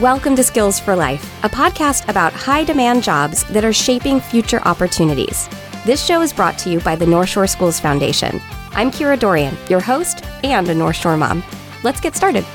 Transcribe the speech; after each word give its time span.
Welcome 0.00 0.34
to 0.36 0.42
Skills 0.42 0.80
for 0.80 0.96
Life, 0.96 1.44
a 1.44 1.48
podcast 1.50 2.08
about 2.08 2.32
high 2.32 2.64
demand 2.64 3.02
jobs 3.02 3.44
that 3.50 3.66
are 3.66 3.72
shaping 3.74 4.18
future 4.18 4.62
opportunities. 4.62 5.46
This 5.84 6.02
show 6.02 6.22
is 6.22 6.32
brought 6.32 6.56
to 6.60 6.70
you 6.70 6.80
by 6.80 6.96
the 6.96 7.04
Northshore 7.04 7.46
Schools 7.46 7.78
Foundation. 7.78 8.40
I'm 8.70 8.90
Kira 8.90 9.18
Dorrian, 9.18 9.54
your 9.68 9.80
host 9.80 10.24
and 10.42 10.66
a 10.70 10.74
North 10.74 10.96
Shore 10.96 11.18
mom. 11.18 11.44
Let's 11.82 12.00
get 12.00 12.16
started. 12.16 12.46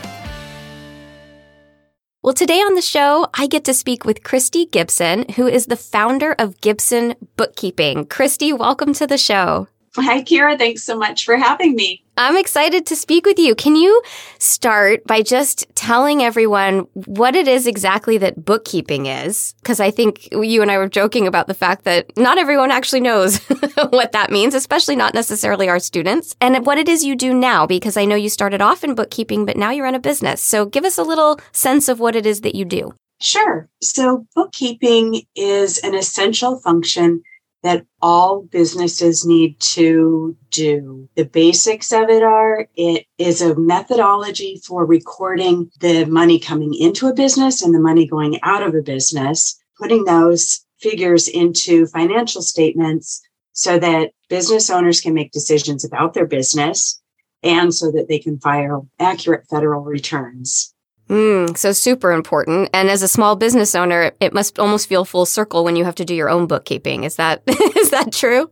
Well, 2.23 2.33
today 2.33 2.61
on 2.61 2.73
the 2.73 2.81
show, 2.81 3.27
I 3.35 3.45
get 3.45 3.63
to 3.65 3.75
speak 3.75 4.05
with 4.05 4.23
Christy 4.23 4.65
Gibson, 4.65 5.29
who 5.35 5.45
is 5.45 5.67
the 5.67 5.77
founder 5.77 6.33
of 6.39 6.59
Gibson 6.61 7.13
Bookkeeping. 7.37 8.07
Christy, 8.07 8.53
welcome 8.53 8.95
to 8.95 9.05
the 9.05 9.19
show. 9.19 9.67
Hi, 9.97 10.21
Kira. 10.21 10.57
Thanks 10.57 10.83
so 10.83 10.97
much 10.97 11.23
for 11.25 11.37
having 11.37 11.75
me. 11.75 12.03
I'm 12.17 12.37
excited 12.37 12.85
to 12.87 12.95
speak 12.95 13.25
with 13.25 13.39
you. 13.39 13.55
Can 13.55 13.75
you 13.75 14.01
start 14.39 15.05
by 15.05 15.21
just 15.21 15.65
telling 15.75 16.21
everyone 16.21 16.87
what 16.93 17.35
it 17.35 17.47
is 17.47 17.67
exactly 17.67 18.17
that 18.19 18.45
bookkeeping 18.45 19.05
is? 19.05 19.53
Because 19.61 19.79
I 19.79 19.91
think 19.91 20.29
you 20.31 20.61
and 20.61 20.71
I 20.71 20.77
were 20.77 20.87
joking 20.87 21.27
about 21.27 21.47
the 21.47 21.53
fact 21.53 21.83
that 21.83 22.11
not 22.17 22.37
everyone 22.37 22.71
actually 22.71 23.01
knows 23.01 23.37
what 23.89 24.13
that 24.13 24.31
means, 24.31 24.53
especially 24.53 24.95
not 24.95 25.13
necessarily 25.13 25.67
our 25.67 25.79
students, 25.79 26.35
and 26.39 26.65
what 26.65 26.77
it 26.77 26.87
is 26.87 27.03
you 27.03 27.15
do 27.15 27.33
now, 27.33 27.65
because 27.65 27.97
I 27.97 28.05
know 28.05 28.15
you 28.15 28.29
started 28.29 28.61
off 28.61 28.83
in 28.83 28.95
bookkeeping, 28.95 29.45
but 29.45 29.57
now 29.57 29.71
you 29.71 29.83
run 29.83 29.95
a 29.95 29.99
business. 29.99 30.41
So 30.41 30.65
give 30.65 30.85
us 30.85 30.97
a 30.97 31.03
little 31.03 31.39
sense 31.51 31.89
of 31.89 31.99
what 31.99 32.15
it 32.15 32.25
is 32.25 32.41
that 32.41 32.55
you 32.55 32.65
do. 32.65 32.93
Sure. 33.21 33.69
So 33.81 34.25
bookkeeping 34.35 35.23
is 35.35 35.79
an 35.79 35.95
essential 35.95 36.59
function 36.59 37.23
that 37.65 37.83
all 37.99 38.43
businesses 38.43 39.25
need 39.25 39.59
to 39.59 40.37
do. 40.51 41.09
The 41.15 41.25
basics 41.25 41.91
of 41.91 42.11
it 42.11 42.21
are 42.21 42.67
it 42.75 43.07
is 43.17 43.41
a 43.41 43.55
methodology 43.55 44.61
for 44.63 44.85
recording 44.85 45.71
the 45.79 46.05
money 46.05 46.37
coming 46.37 46.75
into 46.75 47.07
a 47.07 47.13
business 47.15 47.63
and 47.63 47.73
the 47.73 47.79
money 47.79 48.05
going 48.05 48.39
out 48.43 48.61
of 48.61 48.75
a 48.75 48.83
business, 48.83 49.59
putting 49.79 50.05
those 50.05 50.63
figures 50.79 51.27
into 51.27 51.87
financial 51.87 52.43
statements 52.43 53.19
so 53.53 53.79
that 53.79 54.11
business 54.29 54.69
owners 54.69 55.01
can 55.01 55.15
make 55.15 55.31
decisions 55.31 55.83
about 55.83 56.13
their 56.13 56.27
business 56.27 57.01
and 57.41 57.73
so 57.73 57.91
that 57.93 58.07
they 58.07 58.19
can 58.19 58.39
file 58.39 58.87
accurate 58.99 59.47
federal 59.49 59.81
returns. 59.81 60.74
Mm, 61.09 61.55
so 61.55 61.71
super 61.71 62.11
important. 62.11 62.69
And 62.73 62.89
as 62.89 63.03
a 63.03 63.07
small 63.07 63.35
business 63.35 63.75
owner, 63.75 64.11
it 64.19 64.33
must 64.33 64.57
almost 64.57 64.89
feel 64.89 65.05
full 65.05 65.25
circle 65.25 65.63
when 65.63 65.75
you 65.75 65.85
have 65.85 65.95
to 65.95 66.05
do 66.05 66.15
your 66.15 66.29
own 66.29 66.47
bookkeeping. 66.47 67.03
Is 67.03 67.15
that 67.17 67.43
is 67.47 67.91
that 67.91 68.11
true? 68.11 68.49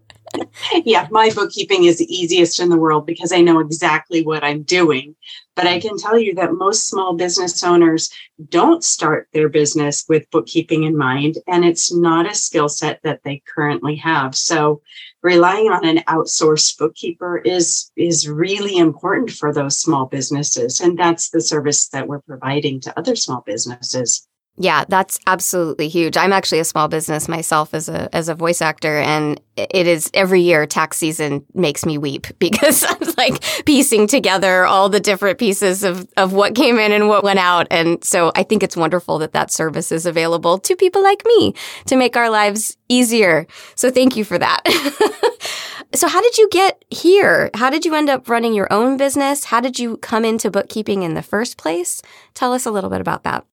Yeah, 0.86 1.08
my 1.12 1.32
bookkeeping 1.34 1.86
is 1.86 1.98
the 1.98 2.14
easiest 2.14 2.60
in 2.60 2.70
the 2.70 2.78
world 2.78 3.06
because 3.06 3.32
I 3.32 3.42
know 3.42 3.60
exactly 3.60 4.24
what 4.24 4.44
I'm 4.44 4.64
doing. 4.64 5.16
But 5.56 5.68
I 5.68 5.80
can 5.80 5.98
tell 5.98 6.18
you 6.18 6.34
that 6.36 6.54
most 6.54 6.88
small 6.88 7.14
business 7.14 7.64
owners 7.64 8.12
don't 8.50 8.84
start 8.84 9.28
their 9.34 9.50
business 9.50 10.04
with 10.10 10.30
bookkeeping 10.32 10.84
in 10.84 10.98
mind, 10.98 11.36
and 11.48 11.64
it's 11.64 11.94
not 11.94 12.30
a 12.30 12.34
skill 12.34 12.70
set 12.70 13.00
that 13.04 13.22
they 13.24 13.44
currently 13.54 13.96
have. 13.98 14.36
So 14.36 14.82
relying 15.22 15.70
on 15.70 15.86
an 15.86 16.04
outsourced 16.08 16.78
bookkeeper 16.78 17.38
is 17.38 17.92
is 17.96 18.28
really 18.28 18.78
important 18.78 19.32
for 19.32 19.54
those 19.54 19.80
small 19.80 20.06
businesses 20.06 20.82
and 20.82 21.00
that's 21.00 21.30
the 21.30 21.42
service 21.42 21.88
that 21.88 22.08
we're 22.08 22.20
providing 22.22 22.80
to 22.82 23.00
other 23.00 23.16
small 23.16 23.42
businesses 23.46 24.28
yeah, 24.58 24.86
that's 24.88 25.20
absolutely 25.26 25.88
huge. 25.88 26.16
I'm 26.16 26.32
actually 26.32 26.60
a 26.60 26.64
small 26.64 26.88
business 26.88 27.28
myself 27.28 27.74
as 27.74 27.90
a 27.90 28.14
as 28.16 28.30
a 28.30 28.36
voice 28.36 28.62
actor 28.62 29.00
and 29.00 29.42
it 29.56 29.88
is 29.88 30.12
every 30.14 30.42
year 30.42 30.68
tax 30.68 30.98
season 30.98 31.44
makes 31.56 31.86
me 31.86 31.98
weep 31.98 32.28
because 32.40 32.86
I'm 32.88 33.14
like 33.18 33.44
piecing 33.66 34.06
together 34.06 34.66
all 34.66 34.90
the 34.90 35.00
different 35.00 35.40
pieces 35.40 35.84
of 35.84 36.08
of 36.18 36.34
what 36.34 36.54
came 36.54 36.78
in 36.78 36.92
and 36.92 37.08
what 37.08 37.24
went 37.24 37.40
out 37.40 37.66
and 37.72 38.04
so 38.04 38.32
I 38.36 38.44
think 38.44 38.62
it's 38.62 38.78
wonderful 38.78 39.18
that 39.20 39.34
that 39.34 39.50
service 39.50 39.92
is 39.92 40.06
available 40.06 40.60
to 40.60 40.76
people 40.76 41.02
like 41.02 41.24
me 41.26 41.56
to 41.88 41.96
make 41.96 42.16
our 42.16 42.30
lives 42.30 42.78
easier. 42.90 43.48
So 43.74 43.90
thank 43.90 44.16
you 44.16 44.24
for 44.24 44.38
that. 44.38 44.62
so 45.96 46.08
how 46.08 46.22
did 46.22 46.38
you 46.38 46.48
get 46.52 46.86
here? 46.92 47.50
How 47.56 47.72
did 47.72 47.86
you 47.86 47.96
end 47.96 48.10
up 48.10 48.30
running 48.30 48.54
your 48.54 48.72
own 48.72 48.98
business? 48.98 49.46
How 49.46 49.62
did 49.62 49.80
you 49.80 49.98
come 49.98 50.24
into 50.24 50.52
bookkeeping 50.52 51.02
in 51.02 51.16
the 51.16 51.24
first 51.24 51.58
place? 51.58 52.04
Tell 52.36 52.54
us 52.54 52.68
a 52.68 52.72
little 52.72 52.92
bit 52.92 53.02
about 53.02 53.24
that. 53.24 53.48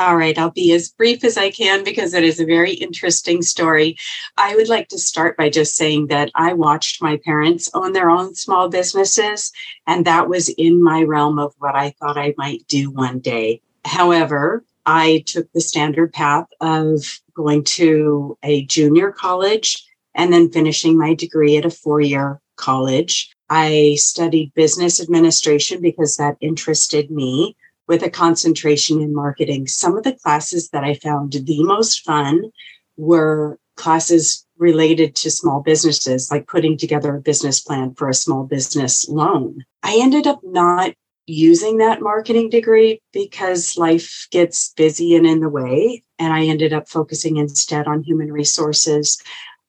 All 0.00 0.16
right, 0.16 0.38
I'll 0.38 0.50
be 0.50 0.72
as 0.72 0.88
brief 0.88 1.24
as 1.24 1.36
I 1.36 1.50
can 1.50 1.84
because 1.84 2.14
it 2.14 2.24
is 2.24 2.40
a 2.40 2.46
very 2.46 2.72
interesting 2.72 3.42
story. 3.42 3.98
I 4.38 4.56
would 4.56 4.70
like 4.70 4.88
to 4.88 4.98
start 4.98 5.36
by 5.36 5.50
just 5.50 5.76
saying 5.76 6.06
that 6.06 6.30
I 6.34 6.54
watched 6.54 7.02
my 7.02 7.20
parents 7.22 7.68
own 7.74 7.92
their 7.92 8.08
own 8.08 8.34
small 8.34 8.70
businesses, 8.70 9.52
and 9.86 10.06
that 10.06 10.26
was 10.26 10.48
in 10.48 10.82
my 10.82 11.02
realm 11.02 11.38
of 11.38 11.52
what 11.58 11.74
I 11.74 11.90
thought 11.90 12.16
I 12.16 12.32
might 12.38 12.66
do 12.66 12.90
one 12.90 13.18
day. 13.18 13.60
However, 13.84 14.64
I 14.86 15.22
took 15.26 15.52
the 15.52 15.60
standard 15.60 16.14
path 16.14 16.46
of 16.62 17.20
going 17.34 17.62
to 17.64 18.38
a 18.42 18.64
junior 18.64 19.12
college 19.12 19.86
and 20.14 20.32
then 20.32 20.50
finishing 20.50 20.96
my 20.96 21.12
degree 21.12 21.58
at 21.58 21.66
a 21.66 21.70
four 21.70 22.00
year 22.00 22.40
college. 22.56 23.36
I 23.50 23.96
studied 23.98 24.54
business 24.54 24.98
administration 24.98 25.82
because 25.82 26.16
that 26.16 26.38
interested 26.40 27.10
me 27.10 27.54
with 27.90 28.04
a 28.04 28.08
concentration 28.08 29.00
in 29.00 29.12
marketing. 29.12 29.66
Some 29.66 29.96
of 29.98 30.04
the 30.04 30.12
classes 30.12 30.68
that 30.68 30.84
I 30.84 30.94
found 30.94 31.32
the 31.32 31.64
most 31.64 32.04
fun 32.04 32.52
were 32.96 33.58
classes 33.74 34.46
related 34.58 35.16
to 35.16 35.28
small 35.28 35.60
businesses, 35.60 36.30
like 36.30 36.46
putting 36.46 36.78
together 36.78 37.16
a 37.16 37.20
business 37.20 37.60
plan 37.60 37.92
for 37.94 38.08
a 38.08 38.14
small 38.14 38.44
business 38.44 39.08
loan. 39.08 39.64
I 39.82 39.98
ended 40.00 40.28
up 40.28 40.38
not 40.44 40.92
using 41.26 41.78
that 41.78 42.00
marketing 42.00 42.48
degree 42.48 43.00
because 43.12 43.76
life 43.76 44.28
gets 44.30 44.72
busy 44.74 45.16
and 45.16 45.26
in 45.26 45.40
the 45.40 45.48
way. 45.48 46.04
And 46.20 46.32
I 46.32 46.44
ended 46.44 46.72
up 46.72 46.88
focusing 46.88 47.38
instead 47.38 47.88
on 47.88 48.04
human 48.04 48.30
resources. 48.30 49.20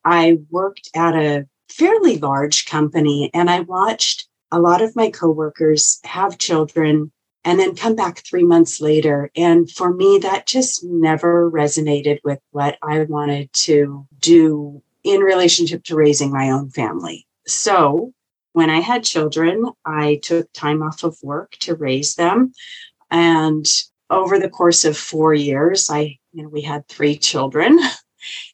I 0.06 0.38
worked 0.52 0.92
at 0.96 1.16
a 1.16 1.48
fairly 1.70 2.20
large 2.20 2.68
company 2.68 3.32
and 3.34 3.50
I 3.50 3.62
watched 3.62 4.28
a 4.52 4.60
lot 4.60 4.84
of 4.84 4.96
my 4.96 5.10
coworkers 5.10 6.00
have 6.04 6.38
children 6.38 7.12
and 7.44 7.60
then 7.60 7.76
come 7.76 7.96
back 7.96 8.20
three 8.20 8.44
months 8.44 8.82
later. 8.82 9.32
And 9.36 9.70
for 9.70 9.94
me, 9.94 10.20
that 10.20 10.46
just 10.46 10.84
never 10.84 11.50
resonated 11.50 12.20
with 12.24 12.40
what 12.52 12.78
I 12.84 13.04
wanted 13.04 13.52
to 13.54 14.08
do 14.20 14.82
in 15.04 15.22
relationship 15.22 15.84
to 15.86 15.96
raising 15.96 16.32
my 16.32 16.52
own 16.52 16.70
family. 16.70 17.26
So 17.48 18.14
when 18.54 18.70
I 18.70 18.80
had 18.80 19.04
children, 19.04 19.72
I 19.86 20.20
took 20.24 20.52
time 20.54 20.84
off 20.84 21.04
of 21.04 21.18
work 21.24 21.54
to 21.62 21.76
raise 21.76 22.16
them. 22.16 22.54
And 23.10 23.66
over 24.10 24.38
the 24.40 24.50
course 24.50 24.86
of 24.86 24.98
four 24.98 25.34
years, 25.34 25.90
I, 25.90 26.20
you 26.34 26.44
know, 26.44 26.50
we 26.50 26.62
had 26.62 26.88
three 26.88 27.18
children. 27.18 27.80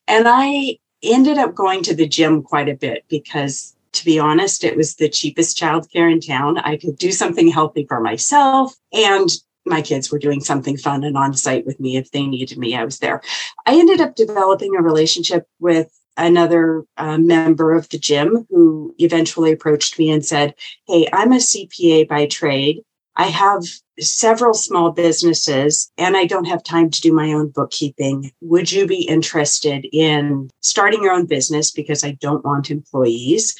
And 0.08 0.25
I 0.30 0.78
ended 1.04 1.38
up 1.38 1.54
going 1.54 1.84
to 1.84 1.94
the 1.94 2.08
gym 2.08 2.42
quite 2.42 2.69
a 2.69 2.75
bit 2.75 3.04
because 3.09 3.75
to 3.97 4.06
be 4.06 4.19
honest, 4.19 4.63
it 4.63 4.78
was 4.78 4.96
the 4.96 5.09
cheapest 5.09 5.58
childcare 5.58 6.12
in 6.12 6.22
town. 6.22 6.58
I 6.59 6.78
could 6.78 6.97
do 6.97 7.12
something 7.12 7.47
healthy 7.47 7.85
for 7.85 8.00
myself 8.00 8.75
and 8.94 9.30
my 9.66 9.81
kids 9.81 10.12
were 10.12 10.19
doing 10.19 10.40
something 10.40 10.78
fun 10.78 11.03
and 11.03 11.18
on 11.18 11.34
site 11.34 11.66
with 11.66 11.80
me 11.80 11.97
if 11.97 12.12
they 12.12 12.25
needed 12.25 12.57
me. 12.57 12.75
I 12.75 12.86
was 12.86 13.00
there. 13.00 13.22
I 13.66 13.74
ended 13.78 14.00
up 14.00 14.16
developing 14.16 14.75
a 14.75 14.81
relationship 14.81 15.46
with 15.59 15.91
another 16.16 16.86
uh, 16.97 17.18
member 17.18 17.74
of 17.74 17.90
the 17.90 17.97
gym 17.97 18.47
who 18.50 18.96
eventually 18.97 19.52
approached 19.52 20.00
me 20.00 20.09
and 20.09 20.25
said, 20.25 20.53
Hey, 20.88 21.07
I'm 21.12 21.31
a 21.31 21.38
CPA 21.38 22.07
by 22.07 22.28
trade. 22.28 22.81
I 23.16 23.25
have 23.25 23.63
several 24.00 24.53
small 24.53 24.91
businesses 24.91 25.91
and 25.97 26.16
I 26.16 26.25
don't 26.25 26.46
have 26.46 26.63
time 26.63 26.91
to 26.91 27.02
do 27.02 27.12
my 27.12 27.34
own 27.34 27.50
bookkeeping. 27.50 28.31
Would 28.41 28.72
you 28.72 28.86
be 28.86 29.02
interested 29.02 29.88
in 29.91 30.50
starting 30.62 31.02
your 31.02 31.13
own 31.13 31.25
business 31.25 31.72
because 31.72 32.03
I 32.03 32.12
don't 32.12 32.46
want 32.46 32.69
employees? 32.69 33.56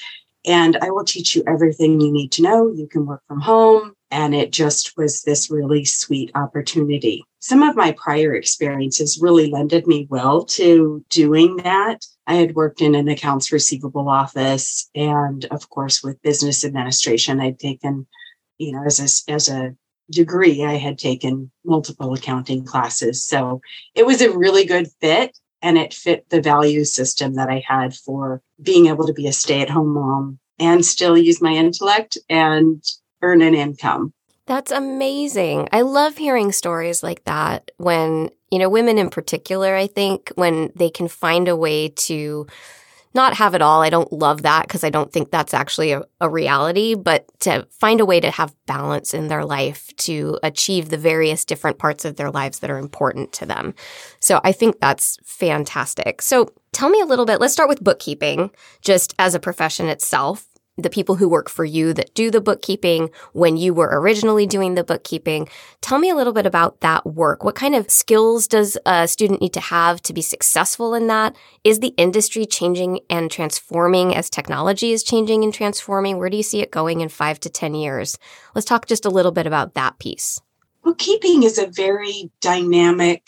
And 0.48 0.78
I 0.82 0.90
will 0.90 1.04
teach 1.04 1.36
you 1.36 1.44
everything 1.46 2.00
you 2.00 2.12
need 2.12 2.32
to 2.34 2.42
know. 2.42 2.72
You 2.74 2.88
can 2.88 3.06
work 3.06 3.22
from 3.28 3.42
home. 3.42 3.94
And 4.10 4.34
it 4.34 4.54
just 4.54 4.96
was 4.96 5.22
this 5.22 5.52
really 5.52 5.84
sweet 5.84 6.32
opportunity. 6.34 7.26
Some 7.40 7.62
of 7.62 7.76
my 7.76 7.92
prior 7.92 8.34
experiences 8.34 9.20
really 9.22 9.52
lended 9.52 9.86
me 9.86 10.08
well 10.10 10.46
to 10.46 11.04
doing 11.10 11.58
that. 11.58 12.06
I 12.26 12.36
had 12.36 12.56
worked 12.56 12.82
in 12.82 12.96
an 12.96 13.10
accounts 13.10 13.52
receivable 13.52 14.08
office 14.08 14.90
and, 14.96 15.44
of 15.52 15.70
course, 15.70 16.02
with 16.02 16.22
business 16.22 16.64
administration. 16.64 17.42
I'd 17.42 17.60
taken, 17.60 18.08
you 18.58 18.72
know, 18.72 18.86
as 18.86 19.00
a, 19.28 19.32
as 19.32 19.50
a 19.50 19.76
degree, 20.10 20.64
I 20.64 20.76
had 20.76 20.98
taken 20.98 21.52
multiple 21.66 22.14
accounting 22.14 22.64
classes. 22.64 23.28
So 23.28 23.60
it 23.94 24.06
was 24.06 24.22
a 24.22 24.38
really 24.38 24.66
good 24.66 24.88
fit 25.02 25.38
and 25.62 25.78
it 25.78 25.94
fit 25.94 26.30
the 26.30 26.42
value 26.42 26.86
system 26.86 27.36
that 27.36 27.50
I 27.50 27.64
had 27.68 27.96
for 27.96 28.42
being 28.62 28.88
able 28.88 29.08
to 29.08 29.14
be 29.14 29.28
a 29.28 29.34
stay 29.34 29.62
at 29.62 29.70
home 29.70 29.94
mom 29.94 30.40
and 30.60 30.86
still 30.86 31.18
use 31.18 31.42
my 31.42 31.54
intellect 31.54 32.18
and 32.30 32.84
earn 33.22 33.42
an 33.42 33.56
income. 33.56 34.14
That's 34.46 34.72
amazing. 34.72 35.68
I 35.74 35.82
love 35.82 36.18
hearing 36.18 36.52
stories 36.52 37.04
like 37.04 37.26
that 37.26 37.72
when, 37.78 38.30
you 38.50 38.60
know, 38.60 38.70
women 38.70 38.98
in 38.98 39.10
particular, 39.10 39.76
I 39.76 39.88
think, 39.88 40.32
when 40.36 40.72
they 40.74 40.90
can 40.90 41.10
find 41.10 41.48
a 41.48 41.56
way 41.56 41.90
to 41.90 42.48
not 43.18 43.34
have 43.34 43.54
it 43.54 43.62
all. 43.62 43.82
I 43.82 43.90
don't 43.90 44.14
love 44.14 44.44
that 44.44 44.62
because 44.68 44.86
I 44.86 44.90
don't 44.90 45.12
think 45.12 45.30
that's 45.30 45.54
actually 45.54 45.92
a, 45.92 46.04
a, 46.22 46.30
reality, 46.30 46.96
but 46.96 47.26
to 47.42 47.68
find 47.72 48.00
a 48.00 48.06
way 48.06 48.22
to 48.22 48.32
have 48.32 48.56
balance 48.66 49.14
in 49.14 49.28
their 49.28 49.44
life 49.44 49.94
to 49.98 50.40
achieve 50.44 50.88
the 50.88 50.98
various 50.98 51.44
different 51.44 51.80
parts 51.80 52.06
of 52.06 52.16
their 52.16 52.32
lives 52.32 52.60
that 52.60 52.70
are 52.70 52.78
important 52.78 53.34
to 53.34 53.46
them. 53.46 53.74
So 54.22 54.40
I 54.46 54.54
think 54.54 54.80
that's 54.80 55.18
fantastic. 55.26 56.22
So 56.22 56.54
tell 56.72 56.90
me 56.90 57.02
a 57.02 57.06
little 57.06 57.26
bit. 57.26 57.42
Let's 57.42 57.54
start 57.54 57.68
with 57.68 57.84
bookkeeping, 57.84 58.52
just 58.82 59.14
as 59.20 59.36
a 59.36 59.40
profession 59.40 59.88
itself 59.88 60.48
the 60.78 60.90
people 60.90 61.16
who 61.16 61.28
work 61.28 61.50
for 61.50 61.66
you 61.66 61.92
that 61.94 62.14
do 62.14 62.30
the 62.30 62.40
bookkeeping 62.40 63.10
when 63.34 63.58
you 63.58 63.74
were 63.74 63.90
originally 64.00 64.46
doing 64.46 64.76
the 64.76 64.84
bookkeeping. 64.84 65.50
Tell 65.82 65.98
me 65.98 66.10
a 66.10 66.16
little 66.16 66.34
bit 66.34 66.46
about 66.46 66.82
that 66.82 67.06
work. 67.06 67.44
What 67.44 67.56
kind 67.56 67.74
of 67.74 67.90
skills 67.90 68.48
does 68.48 68.78
a 68.86 69.08
student 69.08 69.42
need 69.42 69.54
to 69.54 69.60
have 69.60 70.02
to 70.04 70.14
be 70.14 70.22
successful 70.22 70.94
in 70.94 71.08
that? 71.08 71.36
Is 71.64 71.80
the 71.80 71.94
industry 71.98 72.46
changing 72.46 73.00
and 73.10 73.32
transforming 73.32 74.16
as 74.16 74.30
technology 74.30 74.92
is 74.92 75.04
changing 75.04 75.44
and 75.44 75.54
transforming? 75.54 76.18
Where 76.18 76.30
do 76.30 76.38
you 76.38 76.44
see 76.44 76.62
it 76.62 76.72
going 76.72 77.02
in 77.02 77.10
five 77.10 77.40
to 77.42 77.50
10 77.50 77.74
years? 77.74 78.20
Let's 78.54 78.66
talk 78.66 78.86
just 78.86 79.06
a 79.06 79.10
little 79.10 79.32
bit 79.32 79.48
about 79.48 79.74
that 79.74 79.98
piece. 79.98 80.40
Bookkeeping 80.84 81.44
is 81.44 81.58
a 81.58 81.68
very 81.68 82.32
dynamic 82.40 83.28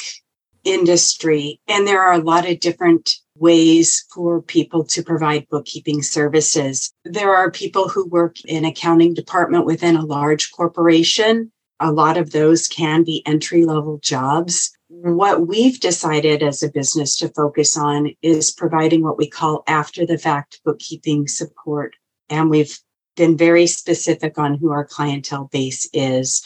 industry, 0.64 1.60
and 1.68 1.88
there 1.88 2.02
are 2.02 2.14
a 2.14 2.24
lot 2.24 2.48
of 2.48 2.60
different 2.60 3.16
ways 3.40 4.06
for 4.14 4.42
people 4.42 4.84
to 4.84 5.04
provide 5.04 5.48
bookkeeping 5.50 6.02
services. 6.02 6.94
There 7.06 7.36
are 7.36 7.52
people 7.52 7.88
who 7.90 8.08
work 8.08 8.44
in 8.46 8.66
accounting 8.66 9.14
department 9.14 9.66
within 9.66 9.96
a 9.96 10.06
large 10.06 10.52
corporation. 10.52 11.52
A 11.80 11.92
lot 11.92 12.18
of 12.18 12.32
those 12.32 12.68
can 12.68 13.04
be 13.04 13.24
entry 13.26 13.66
level 13.66 14.00
jobs. 14.00 14.72
What 14.90 15.48
we've 15.48 15.80
decided 15.80 16.44
as 16.44 16.62
a 16.62 16.72
business 16.72 17.16
to 17.18 17.30
focus 17.30 17.78
on 17.78 18.12
is 18.22 18.52
providing 18.52 19.04
what 19.04 19.18
we 19.18 19.30
call 19.30 19.64
after 19.68 20.06
the 20.06 20.18
fact 20.18 20.60
bookkeeping 20.66 21.28
support. 21.28 21.96
And 22.30 22.50
we've 22.50 22.78
been 23.16 23.38
very 23.38 23.68
specific 23.68 24.38
on 24.38 24.56
who 24.56 24.72
our 24.72 24.86
clientele 24.86 25.50
base 25.52 25.88
is. 25.94 26.44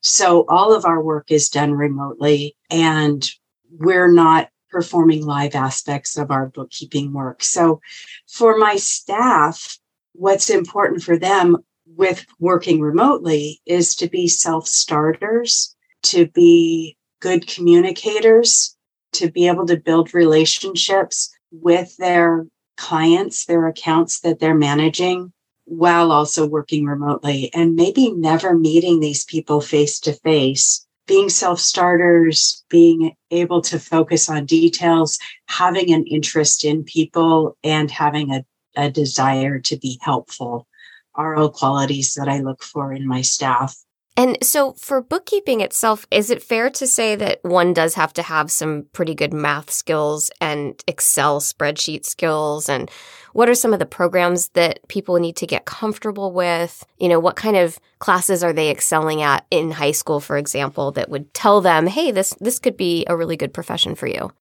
So 0.00 0.44
all 0.48 0.74
of 0.74 0.84
our 0.84 1.02
work 1.02 1.30
is 1.30 1.48
done 1.48 1.72
remotely 1.72 2.56
and 2.70 3.28
we're 3.70 4.10
not 4.10 4.48
performing 4.70 5.24
live 5.24 5.54
aspects 5.54 6.16
of 6.16 6.30
our 6.30 6.46
bookkeeping 6.46 7.12
work. 7.12 7.42
So 7.42 7.80
for 8.28 8.56
my 8.56 8.76
staff, 8.76 9.78
what's 10.12 10.50
important 10.50 11.02
for 11.02 11.18
them 11.18 11.58
with 11.86 12.26
working 12.38 12.80
remotely 12.80 13.60
is 13.66 13.94
to 13.96 14.08
be 14.08 14.28
self 14.28 14.66
starters, 14.66 15.74
to 16.04 16.26
be 16.28 16.96
good 17.20 17.46
communicators, 17.46 18.76
to 19.12 19.30
be 19.30 19.48
able 19.48 19.66
to 19.66 19.76
build 19.76 20.14
relationships 20.14 21.30
with 21.50 21.96
their 21.96 22.46
clients, 22.76 23.46
their 23.46 23.66
accounts 23.66 24.20
that 24.20 24.38
they're 24.38 24.54
managing 24.54 25.32
while 25.64 26.12
also 26.12 26.46
working 26.46 26.86
remotely 26.86 27.50
and 27.52 27.74
maybe 27.74 28.10
never 28.12 28.54
meeting 28.54 29.00
these 29.00 29.24
people 29.24 29.60
face 29.60 30.00
to 30.00 30.12
face 30.12 30.86
being 31.08 31.28
self 31.28 31.58
starters, 31.58 32.64
being 32.68 33.16
able 33.32 33.62
to 33.62 33.80
focus 33.80 34.28
on 34.28 34.44
details, 34.46 35.18
having 35.48 35.92
an 35.92 36.04
interest 36.06 36.64
in 36.64 36.84
people, 36.84 37.56
and 37.64 37.90
having 37.90 38.32
a, 38.32 38.44
a 38.76 38.90
desire 38.90 39.58
to 39.58 39.76
be 39.76 39.98
helpful 40.02 40.68
are 41.14 41.34
all 41.34 41.50
qualities 41.50 42.14
that 42.14 42.28
I 42.28 42.38
look 42.38 42.62
for 42.62 42.92
in 42.92 43.08
my 43.08 43.22
staff. 43.22 43.76
And 44.18 44.36
so 44.42 44.72
for 44.72 45.00
bookkeeping 45.00 45.60
itself, 45.60 46.04
is 46.10 46.28
it 46.28 46.42
fair 46.42 46.70
to 46.70 46.88
say 46.88 47.14
that 47.14 47.38
one 47.42 47.72
does 47.72 47.94
have 47.94 48.12
to 48.14 48.22
have 48.22 48.50
some 48.50 48.86
pretty 48.92 49.14
good 49.14 49.32
math 49.32 49.70
skills 49.70 50.28
and 50.40 50.74
Excel 50.88 51.40
spreadsheet 51.40 52.04
skills? 52.04 52.68
And 52.68 52.90
what 53.32 53.48
are 53.48 53.54
some 53.54 53.72
of 53.72 53.78
the 53.78 53.86
programs 53.86 54.48
that 54.54 54.80
people 54.88 55.20
need 55.20 55.36
to 55.36 55.46
get 55.46 55.66
comfortable 55.66 56.32
with? 56.32 56.84
You 56.98 57.08
know, 57.08 57.20
what 57.20 57.36
kind 57.36 57.56
of 57.56 57.78
classes 58.00 58.42
are 58.42 58.52
they 58.52 58.72
excelling 58.72 59.22
at 59.22 59.46
in 59.52 59.70
high 59.70 59.92
school, 59.92 60.18
for 60.18 60.36
example, 60.36 60.90
that 60.92 61.08
would 61.08 61.32
tell 61.32 61.60
them, 61.60 61.86
hey, 61.86 62.10
this 62.10 62.34
this 62.40 62.58
could 62.58 62.76
be 62.76 63.06
a 63.06 63.16
really 63.16 63.36
good 63.36 63.54
profession 63.54 63.94
for 63.94 64.08
you? 64.08 64.32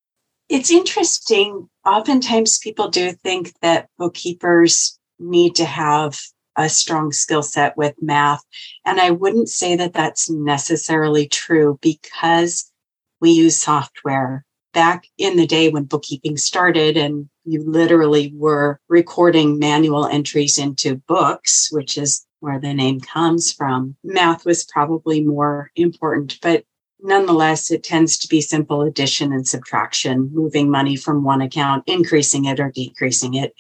It's 0.49 0.71
interesting. 0.71 1.69
Oftentimes 1.85 2.57
people 2.57 2.89
do 2.89 3.11
think 3.11 3.53
that 3.61 3.89
bookkeepers 3.99 4.97
need 5.19 5.53
to 5.57 5.65
have 5.65 6.19
a 6.57 6.67
strong 6.67 7.11
skill 7.11 7.43
set 7.43 7.77
with 7.77 7.93
math. 8.01 8.43
And 8.85 8.99
I 8.99 9.11
wouldn't 9.11 9.49
say 9.49 9.75
that 9.75 9.93
that's 9.93 10.29
necessarily 10.29 11.27
true 11.27 11.79
because 11.81 12.71
we 13.21 13.31
use 13.31 13.61
software. 13.61 14.43
Back 14.73 15.07
in 15.17 15.37
the 15.37 15.47
day 15.47 15.69
when 15.69 15.85
bookkeeping 15.85 16.37
started, 16.37 16.97
and 16.97 17.29
you 17.45 17.63
literally 17.63 18.31
were 18.35 18.79
recording 18.89 19.57
manual 19.57 20.05
entries 20.05 20.57
into 20.57 21.01
books, 21.07 21.69
which 21.71 21.97
is 21.97 22.25
where 22.41 22.59
the 22.59 22.73
name 22.73 22.99
comes 22.99 23.51
from, 23.51 23.95
math 24.03 24.45
was 24.45 24.65
probably 24.65 25.21
more 25.21 25.71
important. 25.75 26.37
But 26.41 26.63
nonetheless, 27.01 27.71
it 27.71 27.83
tends 27.83 28.17
to 28.19 28.27
be 28.27 28.41
simple 28.41 28.81
addition 28.81 29.33
and 29.33 29.47
subtraction, 29.47 30.29
moving 30.31 30.69
money 30.69 30.95
from 30.95 31.23
one 31.23 31.41
account, 31.41 31.83
increasing 31.87 32.45
it 32.45 32.59
or 32.59 32.69
decreasing 32.69 33.33
it. 33.33 33.53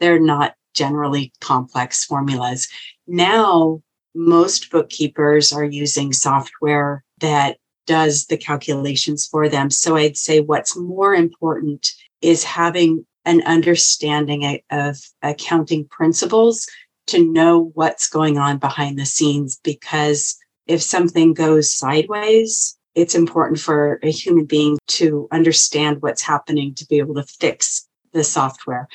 They're 0.00 0.20
not 0.20 0.54
generally 0.74 1.32
complex 1.40 2.04
formulas. 2.04 2.68
Now, 3.06 3.82
most 4.14 4.70
bookkeepers 4.70 5.52
are 5.52 5.64
using 5.64 6.12
software 6.12 7.04
that 7.20 7.56
does 7.86 8.26
the 8.26 8.36
calculations 8.36 9.26
for 9.26 9.48
them. 9.48 9.70
So 9.70 9.96
I'd 9.96 10.16
say 10.16 10.40
what's 10.40 10.76
more 10.76 11.14
important 11.14 11.90
is 12.22 12.44
having 12.44 13.06
an 13.24 13.42
understanding 13.42 14.60
of 14.70 14.98
accounting 15.22 15.86
principles 15.88 16.66
to 17.06 17.24
know 17.24 17.70
what's 17.74 18.08
going 18.08 18.38
on 18.38 18.58
behind 18.58 18.98
the 18.98 19.06
scenes 19.06 19.58
because 19.62 20.36
if 20.66 20.82
something 20.82 21.34
goes 21.34 21.70
sideways, 21.72 22.78
it's 22.94 23.14
important 23.14 23.60
for 23.60 23.98
a 24.02 24.10
human 24.10 24.46
being 24.46 24.78
to 24.86 25.28
understand 25.30 26.00
what's 26.00 26.22
happening 26.22 26.74
to 26.76 26.86
be 26.86 26.98
able 26.98 27.14
to 27.14 27.24
fix 27.24 27.86
the 28.12 28.24
software 28.24 28.88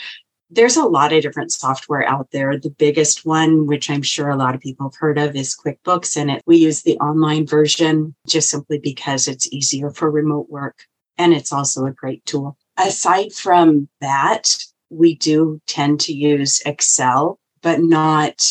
there's 0.50 0.78
a 0.78 0.86
lot 0.86 1.14
of 1.14 1.22
different 1.22 1.52
software 1.52 2.08
out 2.08 2.32
there. 2.32 2.58
The 2.58 2.72
biggest 2.72 3.26
one, 3.26 3.68
which 3.68 3.90
I'm 3.90 4.02
sure 4.02 4.30
a 4.30 4.36
lot 4.36 4.56
of 4.56 4.62
people 4.62 4.90
have 4.90 5.00
heard 5.00 5.18
of, 5.18 5.36
is 5.36 5.56
QuickBooks. 5.56 6.18
And 6.18 6.32
it, 6.32 6.44
we 6.46 6.58
use 6.58 6.82
the 6.82 6.98
online 6.98 7.46
version 7.46 8.16
just 8.28 8.50
simply 8.50 8.80
because 8.80 9.28
it's 9.28 9.52
easier 9.54 9.92
for 9.92 10.10
remote 10.10 10.50
work. 10.50 10.86
And 11.18 11.34
it's 11.34 11.54
also 11.54 11.86
a 11.86 11.92
great 11.92 12.26
tool. 12.26 12.58
Aside 12.78 13.34
from 13.34 13.90
that, 14.02 14.56
we 14.90 15.16
do 15.16 15.62
tend 15.68 16.00
to 16.02 16.14
use 16.14 16.62
Excel, 16.66 17.40
but 17.62 17.82
not, 17.82 18.48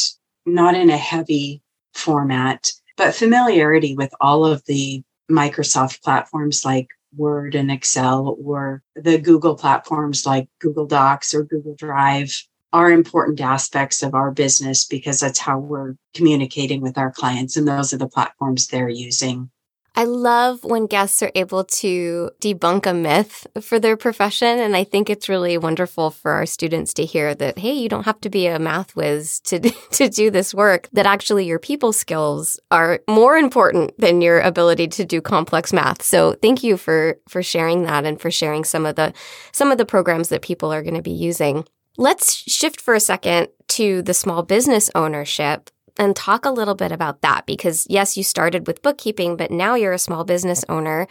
not 0.47 0.75
in 0.75 0.91
a 0.91 0.97
heavy 0.97 1.63
format, 1.95 2.71
but 2.97 3.15
familiarity 3.15 3.97
with 3.97 4.13
all 4.21 4.47
of 4.47 4.65
the 4.67 5.03
Microsoft 5.31 6.03
platforms 6.03 6.65
like 6.65 6.89
Word 7.19 7.55
and 7.55 7.71
Excel 7.71 8.37
or 8.43 8.83
the 8.95 9.19
Google 9.19 9.57
platforms 9.57 10.25
like 10.25 10.49
Google 10.61 10.87
Docs 10.87 11.35
or 11.35 11.43
Google 11.45 11.75
Drive 11.75 12.33
are 12.73 12.91
important 12.91 13.41
aspects 13.41 14.03
of 14.03 14.15
our 14.15 14.31
business 14.31 14.85
because 14.85 15.21
that's 15.21 15.39
how 15.39 15.59
we're 15.59 15.97
communicating 16.15 16.81
with 16.81 16.99
our 16.99 17.11
clients 17.11 17.57
and 17.57 17.67
those 17.67 17.93
are 17.93 17.99
the 17.99 18.09
platforms 18.09 18.67
they're 18.67 18.89
using. 18.89 19.51
I 19.95 20.05
love 20.05 20.63
when 20.63 20.87
guests 20.87 21.23
are 21.23 21.33
able 21.35 21.65
to 21.65 22.31
debunk 22.41 22.87
a 22.87 22.95
myth 22.95 23.47
for 23.61 23.81
their 23.81 23.97
profession. 23.97 24.61
And 24.61 24.77
I 24.77 24.85
think 24.85 25.11
it's 25.11 25.29
really 25.29 25.59
wonderful 25.59 26.11
for 26.11 26.33
our 26.33 26.47
students 26.47 26.95
to 26.95 27.05
hear 27.05 27.35
that, 27.35 27.59
hey, 27.59 27.73
you 27.73 27.89
don't 27.89 28.05
have 28.05 28.21
to 28.21 28.31
be 28.31 28.47
a 28.47 28.61
math 28.61 28.95
whiz 28.95 29.41
to, 29.41 29.59
to 29.91 30.09
do 30.09 30.31
this 30.31 30.55
work, 30.55 30.89
that 30.93 31.07
actually 31.07 31.47
your 31.47 31.59
people 31.59 31.93
skills 31.93 32.61
are 32.71 33.01
more 33.09 33.37
important 33.37 33.99
than 33.99 34.21
your 34.21 34.41
ability 34.41 34.87
to 34.89 35.05
do 35.05 35.21
complex 35.21 35.73
math. 35.73 36.03
So 36.03 36.35
thank 36.35 36.63
you 36.63 36.77
for, 36.77 37.19
for 37.29 37.43
sharing 37.43 37.83
that 37.83 38.05
and 38.05 38.21
for 38.21 38.31
sharing 38.31 38.65
some 38.65 38.87
of 38.87 38.95
the, 38.95 39.13
some 39.53 39.73
of 39.73 39.79
the 39.79 39.87
programs 39.87 40.29
that 40.29 40.43
people 40.43 40.73
are 40.73 40.83
going 40.83 40.95
to 40.95 41.03
be 41.03 41.11
using. 41.11 41.65
Let's 41.97 42.49
shift 42.49 42.81
for 42.81 42.95
a 42.95 43.01
second 43.01 43.49
to 43.69 44.03
the 44.03 44.15
small 44.15 44.45
business 44.45 44.91
ownership 44.95 45.71
and 45.99 46.15
talk 46.15 46.45
a 46.45 46.51
little 46.51 46.75
bit 46.75 46.93
about 46.93 47.23
that 47.23 47.47
because, 47.47 47.87
yes, 47.89 48.17
you 48.17 48.23
started 48.23 48.67
with 48.67 48.83
bookkeeping, 48.83 49.37
but 49.37 49.51
now 49.51 49.75
you're 49.75 49.93
a 49.93 49.99
small 49.99 50.25
business 50.25 50.65
owner. 50.69 51.07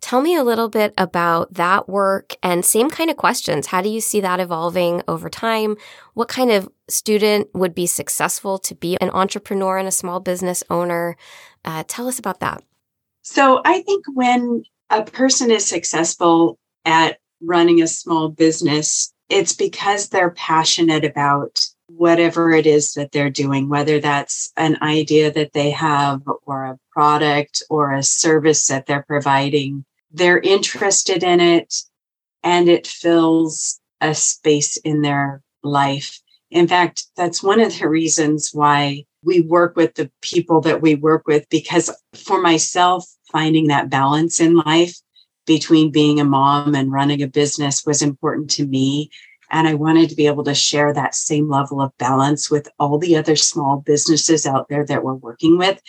Tell 0.00 0.20
me 0.20 0.36
a 0.36 0.44
little 0.44 0.68
bit 0.68 0.92
about 0.98 1.54
that 1.54 1.88
work 1.88 2.34
and 2.42 2.64
same 2.64 2.90
kind 2.90 3.08
of 3.08 3.16
questions. 3.16 3.68
How 3.68 3.80
do 3.80 3.88
you 3.88 4.00
see 4.00 4.20
that 4.20 4.40
evolving 4.40 5.02
over 5.08 5.30
time? 5.30 5.76
What 6.12 6.28
kind 6.28 6.50
of 6.50 6.68
student 6.88 7.48
would 7.54 7.74
be 7.74 7.86
successful 7.86 8.58
to 8.58 8.74
be 8.74 8.98
an 9.00 9.10
entrepreneur 9.10 9.78
and 9.78 9.88
a 9.88 9.92
small 9.92 10.20
business 10.20 10.62
owner? 10.68 11.16
Uh, 11.64 11.84
tell 11.88 12.06
us 12.06 12.18
about 12.18 12.40
that. 12.40 12.62
So, 13.22 13.62
I 13.64 13.80
think 13.80 14.04
when 14.12 14.64
a 14.90 15.04
person 15.04 15.50
is 15.50 15.66
successful 15.66 16.58
at 16.84 17.18
running 17.40 17.80
a 17.80 17.86
small 17.86 18.28
business, 18.28 19.12
it's 19.30 19.54
because 19.54 20.10
they're 20.10 20.30
passionate 20.30 21.04
about 21.04 21.66
whatever 21.96 22.50
it 22.50 22.66
is 22.66 22.94
that 22.94 23.12
they're 23.12 23.30
doing, 23.30 23.68
whether 23.68 24.00
that's 24.00 24.52
an 24.56 24.76
idea 24.82 25.30
that 25.32 25.52
they 25.52 25.70
have 25.70 26.22
or 26.46 26.64
a 26.64 26.78
product 26.92 27.62
or 27.70 27.92
a 27.92 28.02
service 28.02 28.66
that 28.66 28.86
they're 28.86 29.04
providing, 29.06 29.84
they're 30.10 30.40
interested 30.40 31.22
in 31.22 31.40
it 31.40 31.74
and 32.42 32.68
it 32.68 32.86
fills 32.86 33.80
a 34.00 34.14
space 34.14 34.76
in 34.78 35.02
their 35.02 35.42
life. 35.62 36.20
In 36.50 36.68
fact, 36.68 37.04
that's 37.16 37.42
one 37.42 37.60
of 37.60 37.78
the 37.78 37.88
reasons 37.88 38.50
why 38.52 39.04
we 39.24 39.40
work 39.40 39.76
with 39.76 39.94
the 39.94 40.10
people 40.20 40.60
that 40.62 40.82
we 40.82 40.94
work 40.94 41.26
with, 41.26 41.48
because 41.48 41.90
for 42.14 42.40
myself, 42.40 43.06
finding 43.32 43.68
that 43.68 43.90
balance 43.90 44.40
in 44.40 44.54
life 44.54 44.94
between 45.46 45.90
being 45.90 46.20
a 46.20 46.24
mom 46.24 46.74
and 46.74 46.92
running 46.92 47.22
a 47.22 47.26
business 47.26 47.84
was 47.84 48.02
important 48.02 48.50
to 48.50 48.66
me. 48.66 49.10
And 49.54 49.68
I 49.68 49.74
wanted 49.74 50.10
to 50.10 50.16
be 50.16 50.26
able 50.26 50.42
to 50.44 50.54
share 50.54 50.92
that 50.92 51.14
same 51.14 51.48
level 51.48 51.80
of 51.80 51.96
balance 51.96 52.50
with 52.50 52.68
all 52.80 52.98
the 52.98 53.14
other 53.14 53.36
small 53.36 53.76
businesses 53.76 54.46
out 54.46 54.68
there 54.68 54.84
that 54.84 55.04
we're 55.04 55.14
working 55.14 55.58
with, 55.58 55.80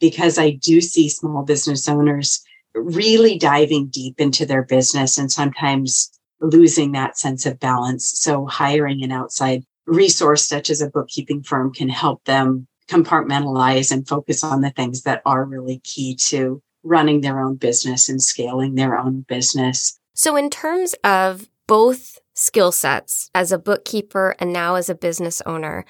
because 0.00 0.38
I 0.38 0.50
do 0.50 0.80
see 0.80 1.08
small 1.08 1.44
business 1.44 1.88
owners 1.88 2.42
really 2.74 3.38
diving 3.38 3.86
deep 3.86 4.20
into 4.20 4.44
their 4.44 4.64
business 4.64 5.18
and 5.18 5.30
sometimes 5.30 6.10
losing 6.40 6.90
that 6.92 7.16
sense 7.16 7.46
of 7.46 7.60
balance. 7.60 8.10
So 8.18 8.44
hiring 8.46 9.04
an 9.04 9.12
outside 9.12 9.62
resource 9.86 10.44
such 10.44 10.68
as 10.68 10.80
a 10.80 10.90
bookkeeping 10.90 11.44
firm 11.44 11.72
can 11.72 11.90
help 11.90 12.24
them 12.24 12.66
compartmentalize 12.88 13.92
and 13.92 14.08
focus 14.08 14.42
on 14.42 14.62
the 14.62 14.70
things 14.70 15.02
that 15.02 15.22
are 15.24 15.44
really 15.44 15.78
key 15.84 16.16
to 16.16 16.60
running 16.82 17.20
their 17.20 17.40
own 17.40 17.54
business 17.54 18.08
and 18.08 18.20
scaling 18.20 18.74
their 18.74 18.98
own 18.98 19.24
business. 19.28 19.96
So, 20.14 20.34
in 20.34 20.50
terms 20.50 20.96
of 21.04 21.48
both 21.68 22.18
skill 22.34 22.72
sets 22.72 23.30
as 23.34 23.52
a 23.52 23.58
bookkeeper 23.58 24.34
and 24.38 24.52
now 24.52 24.74
as 24.74 24.88
a 24.88 24.94
business 24.94 25.42
owner, 25.46 25.84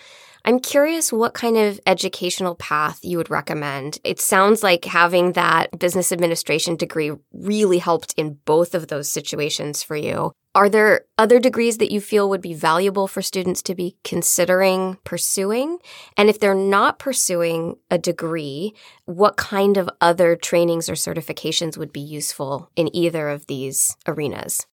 I'm 0.44 0.58
curious 0.58 1.12
what 1.12 1.34
kind 1.34 1.56
of 1.56 1.78
educational 1.86 2.56
path 2.56 2.98
you 3.02 3.16
would 3.16 3.30
recommend. 3.30 3.98
It 4.02 4.20
sounds 4.20 4.62
like 4.62 4.84
having 4.84 5.32
that 5.32 5.78
business 5.78 6.10
administration 6.10 6.74
degree 6.74 7.12
really 7.32 7.78
helped 7.78 8.14
in 8.16 8.38
both 8.44 8.74
of 8.74 8.88
those 8.88 9.08
situations 9.08 9.84
for 9.84 9.94
you. 9.94 10.32
Are 10.54 10.68
there 10.68 11.02
other 11.16 11.38
degrees 11.38 11.78
that 11.78 11.92
you 11.92 12.00
feel 12.00 12.28
would 12.28 12.42
be 12.42 12.54
valuable 12.54 13.06
for 13.06 13.22
students 13.22 13.62
to 13.62 13.74
be 13.74 13.96
considering 14.02 14.98
pursuing? 15.04 15.78
And 16.16 16.28
if 16.28 16.40
they're 16.40 16.54
not 16.54 16.98
pursuing 16.98 17.76
a 17.90 17.96
degree, 17.96 18.74
what 19.04 19.36
kind 19.36 19.76
of 19.76 19.88
other 20.00 20.34
trainings 20.34 20.90
or 20.90 20.94
certifications 20.94 21.78
would 21.78 21.92
be 21.92 22.00
useful 22.00 22.70
in 22.76 22.94
either 22.94 23.28
of 23.28 23.46
these 23.46 23.96
arenas? 24.06 24.66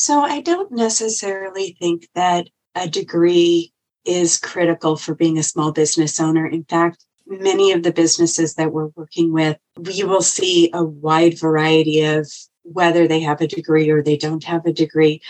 So 0.00 0.22
I 0.22 0.40
don't 0.40 0.72
necessarily 0.72 1.76
think 1.78 2.08
that 2.14 2.48
a 2.74 2.88
degree 2.88 3.74
is 4.06 4.38
critical 4.38 4.96
for 4.96 5.14
being 5.14 5.36
a 5.36 5.42
small 5.42 5.72
business 5.72 6.18
owner. 6.18 6.46
In 6.46 6.64
fact, 6.64 7.04
many 7.26 7.72
of 7.72 7.82
the 7.82 7.92
businesses 7.92 8.54
that 8.54 8.72
we're 8.72 8.88
working 8.96 9.30
with, 9.30 9.58
we 9.76 10.02
will 10.04 10.22
see 10.22 10.70
a 10.72 10.82
wide 10.82 11.38
variety 11.38 12.02
of 12.02 12.26
whether 12.62 13.06
they 13.06 13.20
have 13.20 13.42
a 13.42 13.46
degree 13.46 13.90
or 13.90 14.02
they 14.02 14.16
don't 14.16 14.44
have 14.44 14.64
a 14.64 14.72
degree. 14.72 15.20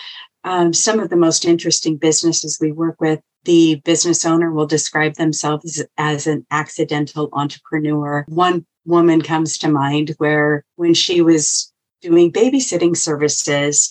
Um, 0.44 0.72
some 0.72 1.00
of 1.00 1.10
the 1.10 1.16
most 1.16 1.44
interesting 1.44 1.96
businesses 1.96 2.58
we 2.60 2.70
work 2.70 3.00
with, 3.00 3.18
the 3.46 3.82
business 3.84 4.24
owner 4.24 4.52
will 4.52 4.68
describe 4.68 5.14
themselves 5.14 5.82
as 5.98 6.28
an 6.28 6.46
accidental 6.52 7.28
entrepreneur. 7.32 8.24
One 8.28 8.64
woman 8.84 9.20
comes 9.20 9.58
to 9.58 9.68
mind 9.68 10.14
where 10.18 10.64
when 10.76 10.94
she 10.94 11.22
was 11.22 11.72
doing 12.02 12.32
babysitting 12.32 12.96
services, 12.96 13.90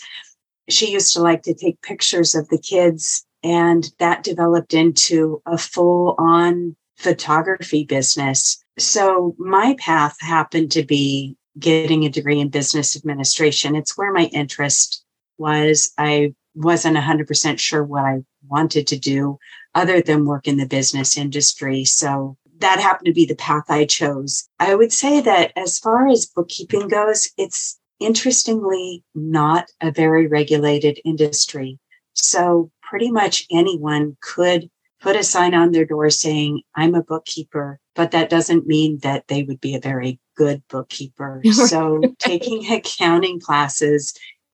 she 0.70 0.92
used 0.92 1.14
to 1.14 1.22
like 1.22 1.44
to 1.44 1.54
take 1.54 1.82
pictures 1.82 2.36
of 2.36 2.48
the 2.50 2.60
kids, 2.60 3.26
and 3.44 3.90
that 4.00 4.24
developed 4.24 4.74
into 4.74 5.42
a 5.46 5.58
full 5.58 6.16
on 6.18 6.76
photography 6.98 7.86
business. 7.86 8.64
So 8.78 9.36
my 9.38 9.76
path 9.80 10.18
happened 10.20 10.72
to 10.72 10.84
be 10.84 11.38
getting 11.58 12.06
a 12.06 12.10
degree 12.10 12.40
in 12.40 12.50
business 12.50 12.96
administration. 12.96 13.76
It's 13.76 13.98
where 13.98 14.14
my 14.14 14.26
interest 14.26 15.04
was. 15.38 15.92
I 15.98 16.34
wasn't 16.56 16.98
100% 16.98 17.60
sure 17.60 17.84
what 17.84 18.04
I 18.04 18.20
wanted 18.48 18.88
to 18.88 19.00
do 19.00 19.38
other 19.76 20.02
than 20.02 20.26
work 20.26 20.48
in 20.48 20.58
the 20.58 20.66
business 20.66 21.18
industry. 21.18 21.86
So 21.86 22.38
that 22.60 22.80
happened 22.80 23.06
to 23.06 23.14
be 23.14 23.26
the 23.26 23.36
path 23.36 23.70
I 23.70 23.86
chose. 23.86 24.50
I 24.60 24.76
would 24.76 24.92
say 24.92 25.22
that 25.22 25.54
as 25.56 25.80
far 25.80 26.08
as 26.08 26.26
bookkeeping 26.26 26.90
goes, 26.90 27.30
it's 27.38 27.79
interestingly 28.00 29.04
not 29.14 29.70
a 29.82 29.92
very 29.92 30.28
regulated 30.28 31.00
industry. 31.06 31.80
So 32.14 32.72
pretty 32.82 33.12
much 33.12 33.46
anyone 33.52 34.18
could 34.22 34.70
put 35.02 35.16
a 35.16 35.24
sign 35.24 35.54
on 35.54 35.72
their 35.72 35.86
door 35.86 36.10
saying, 36.10 36.62
I'm 36.76 36.96
a 36.96 37.04
bookkeeper, 37.04 37.80
but 37.96 38.12
that 38.12 38.30
doesn't 38.30 38.68
mean 38.68 39.00
that 39.00 39.28
they 39.28 39.44
would 39.44 39.62
be 39.62 39.76
a 39.76 39.80
very 39.80 40.20
good 40.36 40.62
bookkeeper. 40.70 41.42
so 41.52 42.02
taking 42.20 42.66
accounting 42.72 43.40
classes 43.40 44.14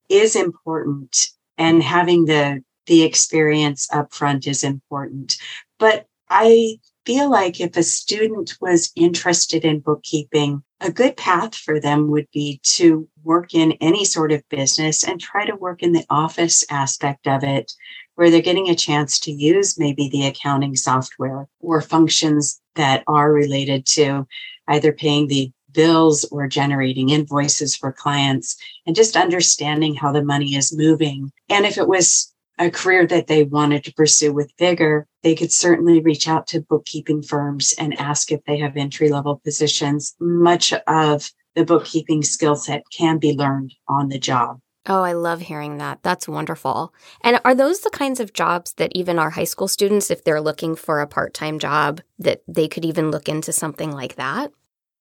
is 0.09 0.35
important 0.35 1.29
and 1.57 1.81
having 1.81 2.25
the 2.25 2.63
the 2.87 3.01
experience 3.01 3.87
up 3.91 4.13
front 4.13 4.45
is 4.45 4.63
important. 4.63 5.37
But 5.79 6.05
I 6.29 6.77
feel 7.05 7.29
like 7.29 7.59
if 7.59 7.77
a 7.77 7.83
student 7.83 8.55
was 8.59 8.91
interested 8.95 9.63
in 9.63 9.79
bookkeeping, 9.79 10.63
a 10.81 10.91
good 10.91 11.15
path 11.17 11.55
for 11.55 11.79
them 11.79 12.09
would 12.11 12.27
be 12.33 12.59
to 12.63 13.07
work 13.23 13.53
in 13.53 13.73
any 13.73 14.03
sort 14.05 14.31
of 14.31 14.47
business 14.49 15.03
and 15.03 15.19
try 15.19 15.45
to 15.45 15.55
work 15.55 15.81
in 15.81 15.93
the 15.93 16.05
office 16.09 16.65
aspect 16.69 17.27
of 17.27 17.43
it 17.43 17.71
where 18.15 18.29
they're 18.29 18.41
getting 18.41 18.69
a 18.69 18.75
chance 18.75 19.19
to 19.19 19.31
use 19.31 19.77
maybe 19.77 20.09
the 20.09 20.25
accounting 20.25 20.75
software 20.75 21.47
or 21.59 21.81
functions 21.81 22.61
that 22.75 23.03
are 23.07 23.31
related 23.31 23.85
to 23.85 24.25
either 24.67 24.91
paying 24.91 25.27
the 25.27 25.51
bills 25.71 26.25
or 26.31 26.47
generating 26.47 27.09
invoices 27.09 27.75
for 27.75 27.91
clients 27.91 28.55
and 28.85 28.95
just 28.95 29.17
understanding 29.17 29.93
how 29.93 30.11
the 30.11 30.23
money 30.23 30.55
is 30.55 30.75
moving. 30.75 31.31
And 31.49 31.65
if 31.65 31.77
it 31.77 31.87
was 31.87 32.33
a 32.57 32.71
career 32.71 33.05
that 33.07 33.27
they 33.27 33.43
wanted 33.43 33.83
to 33.83 33.93
pursue 33.93 34.31
with 34.31 34.53
vigor, 34.57 35.05
they 35.25 35.33
could 35.33 35.51
certainly 35.51 35.99
reach 36.01 36.27
out 36.27 36.45
to 36.45 36.61
bookkeeping 36.61 37.23
firms 37.23 37.73
and 37.79 37.99
ask 37.99 38.31
if 38.31 38.45
they 38.45 38.59
have 38.59 38.77
entry 38.77 39.09
level 39.09 39.41
positions. 39.43 40.15
Much 40.19 40.71
of 40.85 41.31
the 41.55 41.65
bookkeeping 41.65 42.21
skill 42.21 42.55
set 42.55 42.83
can 42.95 43.17
be 43.17 43.33
learned 43.33 43.73
on 43.87 44.09
the 44.09 44.19
job. 44.19 44.59
Oh, 44.87 45.01
I 45.01 45.13
love 45.13 45.41
hearing 45.41 45.79
that. 45.79 46.03
That's 46.03 46.27
wonderful. 46.27 46.93
And 47.23 47.39
are 47.43 47.55
those 47.55 47.79
the 47.79 47.89
kinds 47.89 48.19
of 48.19 48.33
jobs 48.33 48.73
that 48.73 48.91
even 48.93 49.17
our 49.17 49.31
high 49.31 49.45
school 49.45 49.67
students, 49.67 50.11
if 50.11 50.23
they're 50.23 50.39
looking 50.39 50.75
for 50.75 51.01
a 51.01 51.07
part 51.07 51.33
time 51.33 51.57
job, 51.57 52.01
that 52.19 52.43
they 52.47 52.67
could 52.67 52.85
even 52.85 53.09
look 53.09 53.27
into 53.27 53.51
something 53.51 53.89
like 53.89 54.17
that? 54.17 54.51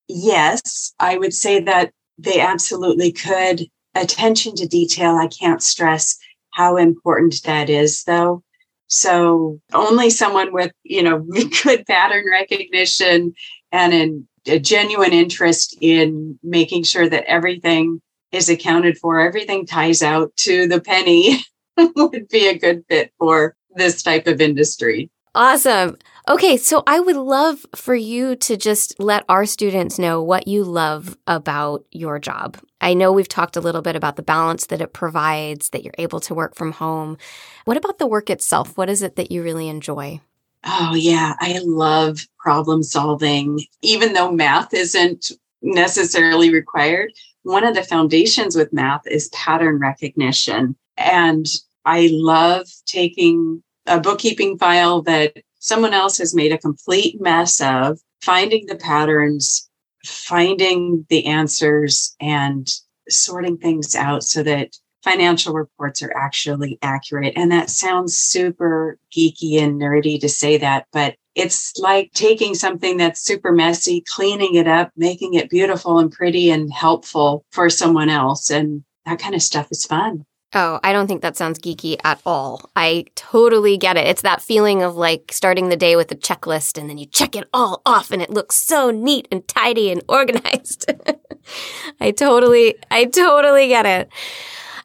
Yes, 0.09 0.95
I 0.99 1.19
would 1.19 1.35
say 1.35 1.61
that 1.61 1.93
they 2.17 2.41
absolutely 2.41 3.13
could. 3.13 3.67
Attention 3.95 4.55
to 4.55 4.67
detail, 4.67 5.17
I 5.17 5.27
can't 5.27 5.63
stress 5.63 6.17
how 6.55 6.79
important 6.79 7.43
that 7.45 7.69
is, 7.69 8.05
though. 8.05 8.43
So 8.87 9.61
only 9.73 10.11
someone 10.11 10.53
with, 10.53 10.73
you 10.83 11.03
know, 11.03 11.19
good 11.63 11.87
pattern 11.87 12.25
recognition 12.31 13.35
and 13.73 13.93
an, 13.93 14.29
a 14.47 14.59
genuine 14.59 15.13
interest 15.13 15.77
in 15.81 16.39
making 16.43 16.85
sure 16.85 17.09
that 17.09 17.25
everything 17.25 18.01
is 18.33 18.49
accounted 18.49 18.99
for, 18.99 19.21
everything 19.21 19.67
ties 19.67 20.03
out 20.03 20.37
to 20.37 20.67
the 20.67 20.81
penny 20.81 21.43
would 21.77 22.29
be 22.29 22.49
a 22.49 22.59
good 22.59 22.85
fit 22.89 23.13
for 23.19 23.57
this 23.75 24.03
type 24.03 24.27
of 24.27 24.41
industry. 24.41 25.11
Awesome. 25.35 25.97
Okay, 26.27 26.57
so 26.57 26.83
I 26.87 27.01
would 27.01 27.17
love 27.17 27.67
for 27.77 27.95
you 27.95 28.35
to 28.37 28.57
just 28.57 28.99
let 28.99 29.27
our 29.29 29.45
students 29.45 29.99
know 29.99 30.23
what 30.23 30.49
you 30.49 30.65
love 30.65 31.19
about 31.27 31.85
your 31.91 32.19
job. 32.19 32.57
I 32.81 32.95
know 32.95 33.13
we've 33.13 33.29
talked 33.29 33.57
a 33.57 33.61
little 33.61 33.83
bit 33.83 33.95
about 33.95 34.17
the 34.17 34.23
balance 34.23 34.67
that 34.67 34.81
it 34.81 34.95
provides, 34.95 35.69
that 35.71 35.85
you're 35.85 35.93
able 35.99 36.21
to 36.21 36.35
work 36.35 36.55
from 36.55 36.73
home. 36.73 37.19
What 37.67 37.77
about 37.77 37.99
the 37.99 38.07
work 38.07 38.31
itself? 38.31 38.79
What 38.79 38.89
is 38.89 39.03
it 39.03 39.17
that 39.17 39.31
you 39.31 39.43
really 39.43 39.69
enjoy? 39.69 40.23
Oh, 40.65 40.95
yeah, 40.95 41.35
I 41.41 41.61
love 41.63 42.27
problem 42.39 42.83
solving. 42.83 43.61
Even 43.83 44.15
though 44.15 44.33
math 44.33 44.73
isn't 44.73 45.31
necessarily 45.61 46.51
required, 46.51 47.13
one 47.43 47.65
of 47.65 47.75
the 47.75 47.83
foundations 47.83 48.57
with 48.57 48.73
math 48.73 49.07
is 49.07 49.29
pattern 49.29 49.79
recognition. 49.79 50.75
And 50.97 51.47
I 51.85 52.09
love 52.13 52.67
taking 52.87 53.63
a 53.85 54.01
bookkeeping 54.01 54.57
file 54.57 55.03
that 55.03 55.37
someone 55.65 55.95
else 55.95 56.19
has 56.19 56.35
made 56.35 56.53
a 56.53 56.59
complete 56.59 57.19
mess 57.23 57.59
of, 57.59 57.99
finding 58.21 58.67
the 58.67 58.77
patterns, 58.77 59.71
finding 60.05 61.07
the 61.09 61.25
answers, 61.25 62.15
and 62.21 62.71
sorting 63.09 63.57
things 63.57 63.95
out 63.95 64.23
so 64.23 64.43
that 64.43 64.77
financial 65.03 65.55
reports 65.55 66.03
are 66.03 66.15
actually 66.15 66.79
accurate. 66.83 67.33
And 67.35 67.51
that 67.51 67.71
sounds 67.71 68.19
super 68.19 68.99
geeky 69.11 69.59
and 69.59 69.81
nerdy 69.81 70.21
to 70.21 70.29
say 70.29 70.59
that, 70.59 70.87
but 70.93 71.17
it's 71.35 71.73
like 71.79 72.11
taking 72.13 72.55
something 72.55 72.99
that's 72.99 73.25
super 73.25 73.51
messy, 73.51 74.05
cleaning 74.07 74.57
it 74.57 74.69
up, 74.69 74.91
making 74.97 75.33
it 75.33 75.49
beautiful 75.49 75.99
and 75.99 76.13
pretty 76.13 76.51
and 76.51 76.71
helpful 76.75 77.47
for 77.53 77.71
someone 77.71 78.11
else. 78.11 78.51
And 78.51 78.85
that 79.07 79.19
kind 79.19 79.35
of 79.35 79.43
stuff 79.43 79.69
is 79.71 79.87
fun. 79.87 80.27
Oh, 80.57 80.79
I 80.85 80.93
don't 80.93 81.09
think 81.09 81.23
that 81.23 81.37
sounds 81.37 81.59
geeky 81.59 81.97
at 82.05 82.21
all. 82.25 82.71
I 82.77 83.07
totally 83.17 83.77
get 83.77 83.97
it. 83.97 84.07
It's 84.07 84.23
that 84.23 84.41
feeling 84.41 84.83
of 84.83 84.95
like 84.95 85.33
starting 85.33 85.69
the 85.69 85.77
day 85.77 85.97
with 85.97 86.13
a 86.13 86.15
checklist 86.15 86.79
and 86.79 86.89
then 86.89 86.97
you 86.97 87.07
check 87.07 87.35
it 87.35 87.49
all 87.53 87.83
off 87.85 88.13
and 88.13 88.23
it 88.23 88.31
looks 88.31 88.55
so 88.55 88.93
neat 88.93 89.27
and 89.33 89.47
tidy 89.49 89.91
and 89.91 90.03
organized. 90.09 90.93
I 92.01 92.13
totally, 92.13 92.77
I 92.89 93.07
totally 93.07 93.67
get 93.67 93.85
it. 93.85 94.13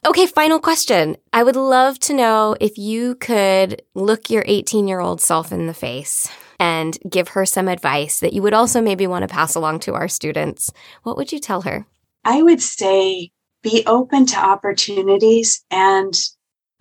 Okay, 0.07 0.25
final 0.25 0.59
question. 0.59 1.17
I 1.33 1.43
would 1.43 1.55
love 1.55 1.99
to 1.99 2.13
know 2.13 2.55
if 2.59 2.79
you 2.79 3.13
could 3.15 3.83
look 3.93 4.31
your 4.31 4.43
18 4.47 4.87
year 4.87 4.99
old 4.99 5.21
self 5.21 5.51
in 5.51 5.67
the 5.67 5.73
face 5.73 6.27
and 6.59 6.97
give 7.07 7.29
her 7.29 7.45
some 7.45 7.67
advice 7.67 8.21
that 8.21 8.33
you 8.33 8.41
would 8.41 8.53
also 8.53 8.81
maybe 8.81 9.05
want 9.05 9.21
to 9.21 9.33
pass 9.33 9.53
along 9.53 9.81
to 9.81 9.93
our 9.93 10.07
students. 10.07 10.71
What 11.03 11.15
would 11.15 11.31
you 11.31 11.39
tell 11.39 11.61
her? 11.61 11.85
I 12.25 12.41
would 12.41 12.61
say 12.61 13.31
be 13.61 13.83
open 13.85 14.25
to 14.27 14.37
opportunities 14.37 15.63
and 15.69 16.13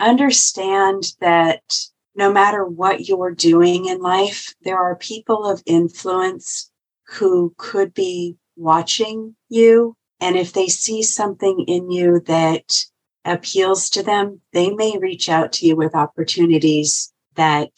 understand 0.01 1.13
that 1.21 1.63
no 2.15 2.33
matter 2.33 2.65
what 2.65 3.09
you're 3.09 3.35
doing 3.35 3.87
in 3.87 4.01
life, 4.01 4.55
there 4.63 4.79
are 4.79 4.97
people 4.97 5.47
of 5.47 5.63
influence 5.67 6.71
who 7.07 7.55
could 7.57 7.95
be 7.95 8.37
watching 8.57 9.35
you. 9.49 9.97
And 10.21 10.37
if 10.37 10.53
they 10.53 10.67
see 10.67 11.03
something 11.03 11.65
in 11.69 11.91
you 11.91 12.21
that 12.27 12.85
appeals 13.25 13.91
to 13.91 14.03
them, 14.03 14.41
they 14.53 14.71
may 14.71 14.99
reach 14.99 15.29
out 15.29 15.53
to 15.55 15.67
you 15.67 15.77
with 15.77 15.95
opportunities 15.95 17.13
that 17.37 17.71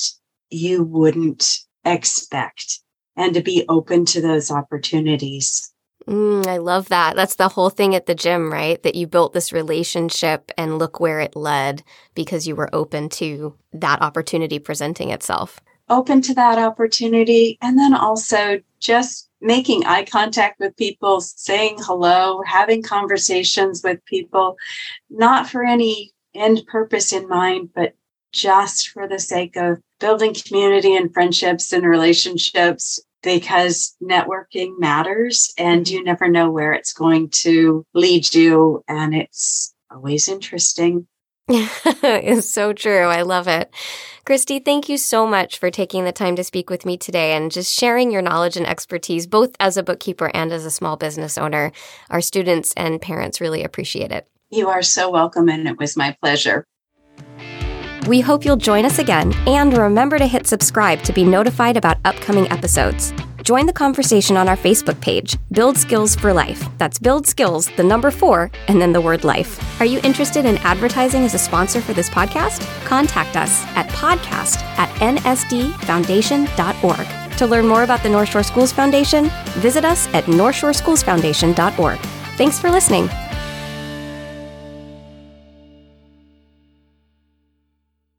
you 0.49 0.83
wouldn't 0.83 1.59
expect 1.85 2.81
and 3.17 3.35
to 3.35 3.43
be 3.43 3.65
open 3.69 4.05
to 4.07 4.21
those 4.21 4.51
opportunities. 4.51 5.70
Mm, 6.07 6.47
I 6.47 6.57
love 6.57 6.89
that. 6.89 7.17
That's 7.17 7.37
the 7.37 7.49
whole 7.49 7.71
thing 7.71 7.95
at 7.95 8.07
the 8.07 8.15
gym, 8.15 8.53
right? 8.53 8.83
That 8.83 8.95
you 8.95 9.07
built 9.07 9.33
this 9.33 9.53
relationship 9.53 10.51
and 10.57 10.79
look 10.79 10.99
where 10.99 11.21
it 11.21 11.37
led 11.37 11.83
because 12.15 12.47
you 12.47 12.57
were 12.57 12.75
open 12.75 13.09
to 13.11 13.55
that 13.73 14.03
opportunity 14.03 14.59
presenting 14.59 15.11
itself. 15.11 15.61
Open 15.89 16.23
to 16.23 16.35
that 16.35 16.59
opportunity. 16.59 17.59
And 17.61 17.79
then 17.79 17.95
also 17.95 18.61
just 18.79 19.29
making 19.41 19.85
eye 19.87 20.05
contact 20.05 20.61
with 20.61 20.77
people, 20.77 21.21
saying 21.21 21.79
hello, 21.81 22.43
having 22.47 22.83
conversations 22.83 23.83
with 23.83 24.05
people, 24.05 24.57
not 25.11 25.49
for 25.49 25.65
any 25.65 26.13
end 26.35 26.63
purpose 26.67 27.13
in 27.13 27.29
mind, 27.29 27.71
but 27.75 27.95
just 28.33 28.91
for 28.91 29.09
the 29.09 29.19
sake 29.19 29.57
of 29.57 29.79
building 29.99 30.35
community 30.35 30.97
and 30.97 31.13
friendships 31.13 31.73
and 31.73 31.85
relationships 31.85 33.01
because 33.23 33.97
networking 34.03 34.79
matters 34.79 35.53
and 35.59 35.89
you 35.89 35.99
mm-hmm. 35.99 36.07
never 36.07 36.29
know 36.29 36.51
where 36.51 36.73
it's 36.73 36.93
going 36.93 37.31
to 37.31 37.85
lead 37.95 38.33
you. 38.35 38.83
And 38.89 39.15
it's 39.15 39.75
always 39.91 40.29
interesting. 40.29 41.07
it's 41.49 42.51
so 42.51 42.73
true. 42.73 43.07
I 43.07 43.23
love 43.23 43.49
it. 43.49 43.75
Christy, 44.25 44.61
thank 44.61 44.89
you 44.89 44.97
so 44.97 45.27
much 45.27 45.59
for 45.59 45.71
taking 45.71 46.05
the 46.05 46.13
time 46.13 46.37
to 46.37 46.45
speak 46.45 46.71
with 46.71 46.87
me 46.87 46.97
today 46.97 47.33
and 47.33 47.51
just 47.51 47.77
sharing 47.77 48.13
your 48.13 48.23
knowledge 48.23 48.57
and 48.57 48.67
expertise, 48.67 49.27
both 49.27 49.57
as 49.59 49.77
a 49.77 49.83
bookkeeper 49.83 50.31
and 50.33 50.53
as 50.53 50.65
a 50.65 50.71
small 50.71 50.97
business 50.97 51.37
owner. 51.37 51.73
Our 52.11 52.21
students 52.21 52.73
and 52.77 53.01
parents 53.01 53.41
really 53.41 53.65
appreciate 53.65 54.13
it. 54.13 54.29
You 54.51 54.69
are 54.69 54.83
so 54.83 55.11
welcome, 55.11 55.49
and 55.49 55.67
it 55.67 55.79
was 55.79 55.97
my 55.97 56.17
pleasure. 56.21 56.65
We 58.07 58.21
hope 58.21 58.45
you'll 58.45 58.57
join 58.57 58.85
us 58.85 58.99
again 58.99 59.33
and 59.47 59.77
remember 59.77 60.19
to 60.19 60.27
hit 60.27 60.47
subscribe 60.47 61.03
to 61.03 61.13
be 61.13 61.25
notified 61.25 61.77
about 61.77 61.99
upcoming 62.05 62.51
episodes. 62.51 63.13
Join 63.43 63.67
the 63.67 63.73
conversation 63.73 64.37
on 64.37 64.49
our 64.49 64.57
Facebook 64.57 65.01
page, 65.01 65.37
Build 65.53 65.77
Skills 65.77 66.15
for 66.15 66.33
Life. 66.33 66.69
That's 66.79 66.99
Build 66.99 67.27
Skills, 67.27 67.69
the 67.77 67.85
number 67.85 68.11
four, 68.11 68.51
and 68.69 68.81
then 68.81 68.93
the 68.93 69.01
word 69.01 69.25
life. 69.25 69.81
Are 69.81 69.87
you 69.87 70.01
interested 70.05 70.45
in 70.45 70.59
advertising 70.59 71.25
as 71.25 71.35
a 71.35 71.39
sponsor 71.39 71.81
for 71.81 71.93
this 71.93 72.11
podcast? 72.11 72.61
Contact 72.85 73.37
us 73.37 73.65
at 73.77 73.89
podcast 73.89 74.59
at 74.79 74.89
nsdfoundation.org. 75.01 77.37
To 77.39 77.47
learn 77.47 77.67
more 77.67 77.85
about 77.85 78.03
the 78.03 78.11
Northshore 78.11 78.45
Schools 78.45 78.73
Foundation, 78.73 79.31
visit 79.57 79.85
us 79.85 80.07
at 80.15 80.25
northshoreschoolsfoundation.org. 80.25 81.99
Thanks 82.37 82.59
for 82.59 82.71
listening. 82.71 83.09